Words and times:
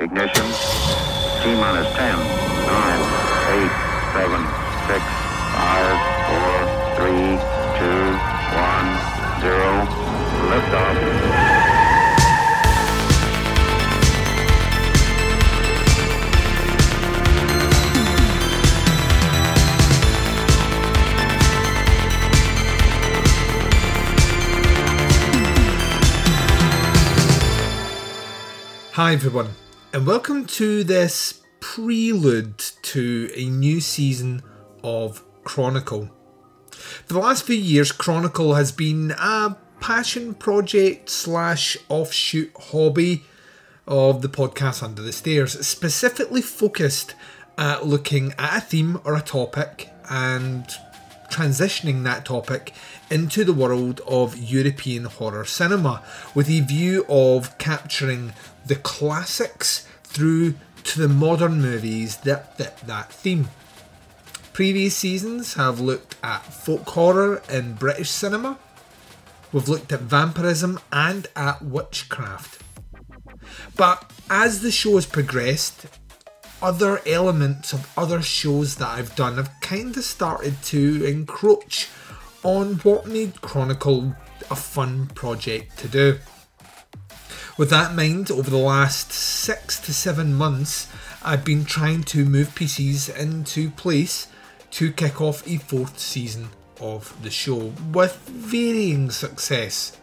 Ignition. 0.00 0.48
T 1.42 1.54
minus 1.60 1.86
10, 1.92 2.16
9, 2.16 2.24
8, 3.52 3.68
7, 4.16 4.40
6, 4.88 5.04
5, 5.52 6.00
4, 6.30 6.96
3, 6.96 7.36
2, 7.76 8.00
1, 8.56 8.88
0. 9.40 9.84
Liftoff. 10.48 10.96
Hi, 28.92 29.12
everyone, 29.14 29.48
and 29.92 30.06
welcome 30.06 30.46
to 30.46 30.84
this 30.84 31.42
prelude 31.58 32.58
to 32.58 33.28
a 33.34 33.46
new 33.46 33.80
season 33.80 34.40
of 34.84 35.24
Chronicle. 35.42 36.08
For 36.70 37.14
the 37.14 37.18
last 37.18 37.44
few 37.44 37.56
years, 37.56 37.90
Chronicle 37.90 38.54
has 38.54 38.70
been 38.70 39.12
a 39.18 39.56
passion 39.80 40.34
project 40.34 41.10
slash 41.10 41.76
offshoot 41.88 42.52
hobby 42.56 43.24
of 43.88 44.22
the 44.22 44.28
podcast 44.28 44.80
Under 44.80 45.02
the 45.02 45.12
Stairs, 45.12 45.58
specifically 45.66 46.40
focused 46.42 47.16
at 47.58 47.84
looking 47.84 48.32
at 48.38 48.58
a 48.58 48.60
theme 48.60 49.00
or 49.04 49.16
a 49.16 49.22
topic 49.22 49.90
and 50.08 50.66
transitioning 51.30 52.02
that 52.04 52.24
topic 52.24 52.72
into 53.10 53.44
the 53.44 53.52
world 53.52 54.00
of 54.06 54.36
European 54.36 55.04
horror 55.04 55.44
cinema 55.44 56.02
with 56.34 56.48
a 56.48 56.60
view 56.60 57.04
of 57.08 57.56
capturing 57.58 58.32
the 58.66 58.76
classics 58.76 59.86
through 60.04 60.54
to 60.84 61.00
the 61.00 61.08
modern 61.08 61.60
movies 61.60 62.18
that 62.18 62.56
fit 62.56 62.76
that 62.86 63.12
theme. 63.12 63.48
Previous 64.52 64.96
seasons 64.96 65.54
have 65.54 65.80
looked 65.80 66.16
at 66.22 66.40
folk 66.40 66.88
horror 66.88 67.42
in 67.48 67.74
British 67.74 68.10
cinema, 68.10 68.58
we've 69.52 69.68
looked 69.68 69.92
at 69.92 70.00
vampirism 70.00 70.78
and 70.92 71.28
at 71.36 71.62
witchcraft. 71.62 72.62
But 73.76 74.10
as 74.28 74.60
the 74.60 74.70
show 74.70 74.96
has 74.96 75.06
progressed, 75.06 75.86
other 76.62 77.00
elements 77.06 77.72
of 77.72 77.90
other 77.96 78.22
shows 78.22 78.76
that 78.76 78.88
I've 78.88 79.16
done 79.16 79.36
have 79.36 79.50
kind 79.60 79.96
of 79.96 80.04
started 80.04 80.62
to 80.64 81.04
encroach 81.04 81.88
on 82.42 82.74
what 82.76 83.06
made 83.06 83.40
Chronicle 83.40 84.14
a 84.50 84.56
fun 84.56 85.06
project 85.08 85.78
to 85.78 85.88
do. 85.88 86.18
With 87.56 87.70
that 87.70 87.90
in 87.90 87.96
mind, 87.96 88.30
over 88.30 88.48
the 88.48 88.56
last 88.56 89.12
six 89.12 89.78
to 89.80 89.92
seven 89.92 90.34
months, 90.34 90.88
I've 91.22 91.44
been 91.44 91.64
trying 91.64 92.04
to 92.04 92.24
move 92.24 92.54
pieces 92.54 93.08
into 93.08 93.70
place 93.70 94.28
to 94.72 94.92
kick 94.92 95.20
off 95.20 95.46
a 95.46 95.58
fourth 95.58 95.98
season 95.98 96.48
of 96.80 97.14
the 97.22 97.30
show 97.30 97.72
with 97.92 98.16
varying 98.26 99.10
success. 99.10 99.98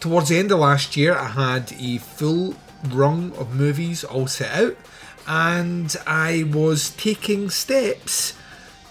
Towards 0.00 0.28
the 0.28 0.38
end 0.38 0.52
of 0.52 0.58
last 0.58 0.96
year, 0.96 1.16
I 1.16 1.28
had 1.28 1.72
a 1.78 1.98
full 1.98 2.54
rung 2.90 3.32
of 3.36 3.54
movies 3.54 4.04
all 4.04 4.26
set 4.26 4.52
out, 4.52 4.76
and 5.28 5.94
I 6.06 6.44
was 6.50 6.90
taking 6.90 7.50
steps 7.50 8.32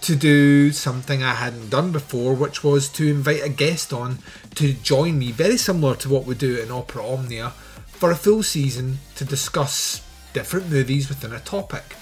to 0.02 0.16
do 0.16 0.72
something 0.72 1.24
I 1.24 1.34
hadn't 1.34 1.72
done 1.72 1.92
before, 1.92 2.36
which 2.36 2.64
was 2.64 2.88
to 2.90 3.10
invite 3.10 3.44
a 3.44 3.50
guest 3.50 3.92
on 3.92 4.20
to 4.56 4.74
join 4.74 5.18
me, 5.18 5.32
very 5.32 5.58
similar 5.58 5.96
to 5.96 6.10
what 6.10 6.26
we 6.26 6.36
do 6.36 6.58
in 6.60 6.72
Opera 6.72 7.04
Omnia, 7.04 7.50
for 7.88 8.12
a 8.12 8.16
full 8.16 8.44
season 8.44 9.00
to 9.16 9.26
discuss 9.26 10.08
different 10.34 10.70
movies 10.70 11.10
within 11.10 11.34
a 11.34 11.40
topic. 11.40 11.96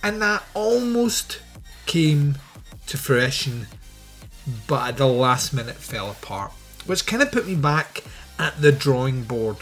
And 0.00 0.22
that 0.22 0.44
almost 0.54 1.40
came 1.86 2.38
to 2.86 2.96
fruition, 2.96 3.66
but 4.68 4.90
at 4.90 4.96
the 4.96 5.06
last 5.06 5.52
minute 5.52 5.74
fell 5.74 6.10
apart, 6.10 6.52
which 6.86 7.04
kind 7.04 7.22
of 7.22 7.32
put 7.32 7.48
me 7.48 7.56
back 7.56 8.04
at 8.38 8.60
the 8.62 8.70
drawing 8.70 9.24
board. 9.24 9.56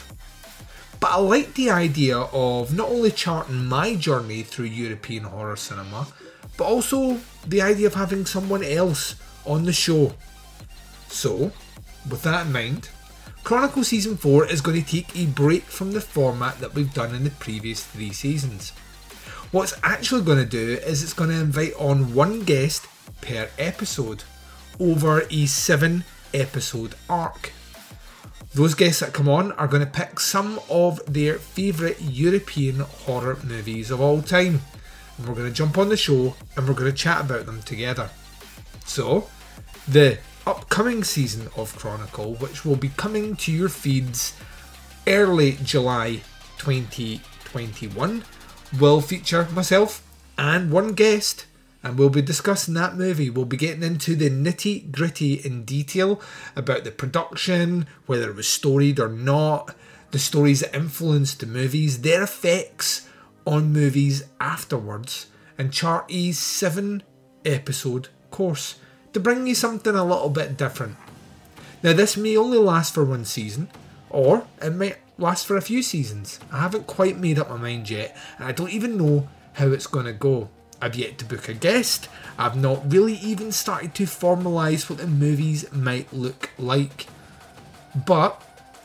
But 1.00 1.12
I 1.12 1.16
like 1.16 1.54
the 1.54 1.70
idea 1.70 2.18
of 2.18 2.76
not 2.76 2.90
only 2.90 3.10
charting 3.10 3.64
my 3.66 3.94
journey 3.94 4.42
through 4.42 4.66
European 4.66 5.24
horror 5.24 5.56
cinema, 5.56 6.06
but 6.58 6.64
also 6.64 7.18
the 7.46 7.62
idea 7.62 7.86
of 7.86 7.94
having 7.94 8.26
someone 8.26 8.62
else 8.62 9.14
on 9.46 9.64
the 9.64 9.72
show. 9.72 10.12
So, 11.08 11.52
with 12.08 12.22
that 12.22 12.46
in 12.46 12.52
mind, 12.52 12.90
Chronicle 13.44 13.82
Season 13.82 14.18
4 14.18 14.46
is 14.46 14.60
going 14.60 14.82
to 14.82 14.86
take 14.86 15.16
a 15.16 15.26
break 15.26 15.64
from 15.64 15.92
the 15.92 16.02
format 16.02 16.60
that 16.60 16.74
we've 16.74 16.92
done 16.92 17.14
in 17.14 17.24
the 17.24 17.30
previous 17.30 17.84
three 17.84 18.12
seasons. 18.12 18.70
What's 19.50 19.74
actually 19.82 20.22
going 20.22 20.38
to 20.38 20.44
do 20.44 20.74
is 20.74 21.02
it's 21.02 21.14
going 21.14 21.30
to 21.30 21.40
invite 21.40 21.72
on 21.78 22.14
one 22.14 22.44
guest 22.44 22.86
per 23.22 23.48
episode 23.58 24.24
over 24.78 25.22
a 25.30 25.46
seven 25.46 26.04
episode 26.34 26.94
arc. 27.08 27.52
Those 28.52 28.74
guests 28.74 28.98
that 29.00 29.12
come 29.12 29.28
on 29.28 29.52
are 29.52 29.68
going 29.68 29.84
to 29.84 29.90
pick 29.90 30.18
some 30.18 30.58
of 30.68 31.00
their 31.06 31.38
favourite 31.38 32.00
European 32.00 32.80
horror 32.80 33.38
movies 33.44 33.92
of 33.92 34.00
all 34.00 34.22
time. 34.22 34.60
And 35.16 35.28
we're 35.28 35.36
going 35.36 35.48
to 35.48 35.54
jump 35.54 35.78
on 35.78 35.88
the 35.88 35.96
show 35.96 36.34
and 36.56 36.66
we're 36.66 36.74
going 36.74 36.90
to 36.90 36.96
chat 36.96 37.20
about 37.20 37.46
them 37.46 37.62
together. 37.62 38.10
So, 38.86 39.28
the 39.86 40.18
upcoming 40.48 41.04
season 41.04 41.48
of 41.56 41.76
Chronicle, 41.76 42.34
which 42.34 42.64
will 42.64 42.74
be 42.74 42.88
coming 42.96 43.36
to 43.36 43.52
your 43.52 43.68
feeds 43.68 44.34
early 45.06 45.58
July 45.62 46.22
2021, 46.58 48.24
will 48.80 49.00
feature 49.00 49.46
myself 49.52 50.02
and 50.36 50.72
one 50.72 50.94
guest 50.94 51.46
and 51.82 51.98
we'll 51.98 52.10
be 52.10 52.22
discussing 52.22 52.74
that 52.74 52.96
movie. 52.96 53.30
We'll 53.30 53.46
be 53.46 53.56
getting 53.56 53.82
into 53.82 54.14
the 54.14 54.30
nitty 54.30 54.90
gritty 54.90 55.34
in 55.34 55.64
detail 55.64 56.20
about 56.54 56.84
the 56.84 56.90
production, 56.90 57.86
whether 58.06 58.30
it 58.30 58.36
was 58.36 58.48
storied 58.48 59.00
or 59.00 59.08
not, 59.08 59.74
the 60.10 60.18
stories 60.18 60.60
that 60.60 60.74
influenced 60.74 61.40
the 61.40 61.46
movies, 61.46 62.02
their 62.02 62.22
effects 62.22 63.08
on 63.46 63.72
movies 63.72 64.24
afterwards, 64.40 65.26
and 65.56 65.72
chart 65.72 66.04
a 66.08 66.32
seven 66.32 67.02
episode 67.44 68.08
course 68.30 68.76
to 69.12 69.20
bring 69.20 69.46
you 69.46 69.54
something 69.54 69.94
a 69.94 70.04
little 70.04 70.30
bit 70.30 70.56
different. 70.56 70.96
Now, 71.82 71.94
this 71.94 72.16
may 72.16 72.36
only 72.36 72.58
last 72.58 72.92
for 72.92 73.04
one 73.04 73.24
season, 73.24 73.70
or 74.10 74.46
it 74.60 74.70
might 74.70 74.98
last 75.16 75.46
for 75.46 75.56
a 75.56 75.62
few 75.62 75.82
seasons. 75.82 76.38
I 76.52 76.58
haven't 76.58 76.86
quite 76.86 77.16
made 77.16 77.38
up 77.38 77.48
my 77.48 77.56
mind 77.56 77.88
yet, 77.88 78.16
and 78.38 78.46
I 78.46 78.52
don't 78.52 78.72
even 78.72 78.98
know 78.98 79.28
how 79.54 79.68
it's 79.68 79.86
going 79.86 80.06
to 80.06 80.12
go. 80.12 80.50
I've 80.80 80.94
yet 80.94 81.18
to 81.18 81.24
book 81.24 81.48
a 81.48 81.54
guest. 81.54 82.08
I've 82.38 82.56
not 82.56 82.90
really 82.90 83.14
even 83.14 83.52
started 83.52 83.94
to 83.96 84.04
formalise 84.04 84.88
what 84.88 84.98
the 84.98 85.06
movies 85.06 85.70
might 85.72 86.12
look 86.12 86.50
like. 86.58 87.06
But 88.06 88.42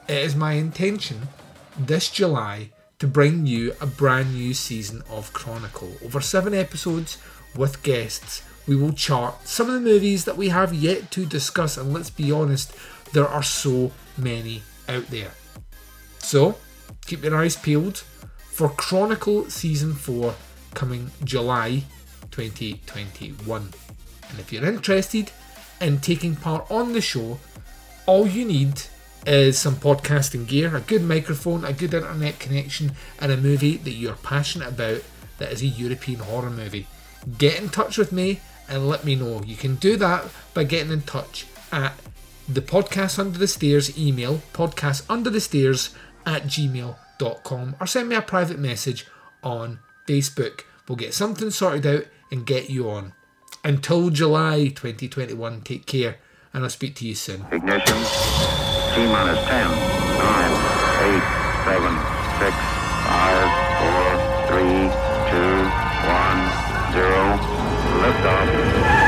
it 0.07 0.17
is 0.17 0.35
my 0.35 0.53
intention 0.53 1.29
this 1.77 2.09
July 2.09 2.69
to 2.99 3.07
bring 3.07 3.45
you 3.45 3.73
a 3.81 3.85
brand 3.85 4.33
new 4.33 4.53
season 4.53 5.03
of 5.09 5.33
Chronicle. 5.33 5.91
Over 6.03 6.21
seven 6.21 6.53
episodes 6.53 7.17
with 7.55 7.83
guests, 7.83 8.43
we 8.67 8.75
will 8.75 8.93
chart 8.93 9.47
some 9.47 9.67
of 9.67 9.73
the 9.73 9.81
movies 9.81 10.25
that 10.25 10.37
we 10.37 10.49
have 10.49 10.73
yet 10.73 11.11
to 11.11 11.25
discuss, 11.25 11.77
and 11.77 11.93
let's 11.93 12.09
be 12.09 12.31
honest, 12.31 12.75
there 13.13 13.27
are 13.27 13.43
so 13.43 13.91
many 14.17 14.63
out 14.87 15.07
there. 15.07 15.31
So, 16.19 16.57
keep 17.05 17.23
your 17.23 17.35
eyes 17.35 17.55
peeled 17.55 17.97
for 18.51 18.69
Chronicle 18.69 19.49
Season 19.49 19.93
4 19.93 20.33
coming 20.75 21.11
July 21.23 21.83
2021. 22.31 23.73
And 24.29 24.39
if 24.39 24.51
you're 24.51 24.65
interested 24.65 25.31
in 25.81 25.99
taking 25.99 26.35
part 26.35 26.69
on 26.69 26.93
the 26.93 27.01
show, 27.01 27.39
all 28.05 28.27
you 28.27 28.45
need 28.45 28.81
is 29.25 29.57
some 29.57 29.75
podcasting 29.75 30.45
gear, 30.47 30.75
a 30.75 30.81
good 30.81 31.01
microphone, 31.01 31.65
a 31.65 31.73
good 31.73 31.93
internet 31.93 32.39
connection, 32.39 32.91
and 33.19 33.31
a 33.31 33.37
movie 33.37 33.77
that 33.77 33.91
you're 33.91 34.13
passionate 34.13 34.69
about 34.69 35.01
that 35.39 35.51
is 35.51 35.61
a 35.61 35.67
European 35.67 36.19
horror 36.19 36.49
movie. 36.49 36.87
Get 37.37 37.59
in 37.59 37.69
touch 37.69 37.97
with 37.97 38.11
me 38.11 38.41
and 38.69 38.87
let 38.87 39.03
me 39.03 39.15
know. 39.15 39.41
You 39.43 39.55
can 39.55 39.75
do 39.75 39.97
that 39.97 40.25
by 40.53 40.63
getting 40.63 40.91
in 40.91 41.01
touch 41.01 41.47
at 41.71 41.93
the 42.47 42.61
podcast 42.61 43.17
under 43.17 43.39
the 43.39 43.47
stairs 43.47 43.97
email, 43.97 44.41
podcast 44.53 45.03
under 45.09 45.29
the 45.29 45.41
stairs 45.41 45.95
at 46.25 46.43
gmail.com, 46.43 47.75
or 47.79 47.87
send 47.87 48.09
me 48.09 48.15
a 48.15 48.21
private 48.21 48.59
message 48.59 49.07
on 49.43 49.79
Facebook. 50.07 50.61
We'll 50.87 50.95
get 50.95 51.13
something 51.13 51.49
sorted 51.49 51.85
out 51.85 52.05
and 52.31 52.45
get 52.45 52.69
you 52.69 52.89
on. 52.89 53.13
Until 53.63 54.11
July 54.11 54.67
2021, 54.67 55.61
take 55.61 55.85
care, 55.87 56.17
and 56.53 56.63
I'll 56.63 56.69
speak 56.69 56.95
to 56.97 57.07
you 57.07 57.15
soon. 57.15 57.45
Ignition. 57.51 57.97
T 58.93 59.05
minus 59.07 59.43
10, 59.45 59.71
9, 59.71 60.51
8, 61.01 61.23
7, 61.65 61.97
6, 62.39 62.55
5, 63.05 63.49
4, 63.81 64.45
3, 64.47 64.61
2, 65.31 65.65
1, 66.05 66.65
0. 66.93 67.55
Liftoff. 68.01 69.04